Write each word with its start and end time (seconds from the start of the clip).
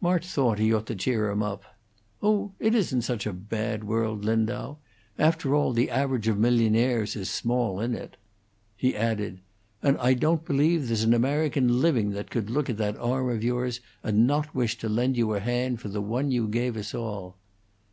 March 0.00 0.26
thought 0.26 0.58
he 0.58 0.72
ought 0.74 0.86
to 0.86 0.94
cheer 0.96 1.30
him 1.30 1.40
up. 1.40 1.62
"Oh, 2.20 2.50
it 2.58 2.74
isn't 2.74 3.02
such 3.02 3.28
a 3.28 3.32
bad 3.32 3.84
world, 3.84 4.24
Lindau! 4.24 4.78
After 5.16 5.54
all, 5.54 5.72
the 5.72 5.88
average 5.88 6.26
of 6.26 6.36
millionaires 6.36 7.14
is 7.14 7.30
small 7.30 7.78
in 7.78 7.94
it." 7.94 8.16
He 8.76 8.96
added, 8.96 9.38
"And 9.80 9.96
I 9.98 10.14
don't 10.14 10.44
believe 10.44 10.88
there's 10.88 11.04
an 11.04 11.14
American 11.14 11.80
living 11.80 12.10
that 12.10 12.28
could 12.28 12.50
look 12.50 12.68
at 12.68 12.76
that 12.78 12.96
arm 12.96 13.30
of 13.30 13.44
yours 13.44 13.78
and 14.02 14.26
not 14.26 14.52
wish 14.52 14.76
to 14.78 14.88
lend 14.88 15.16
you 15.16 15.32
a 15.34 15.38
hand 15.38 15.80
for 15.80 15.86
the 15.86 16.02
one 16.02 16.32
you 16.32 16.48
gave 16.48 16.76
us 16.76 16.92
all." 16.92 17.36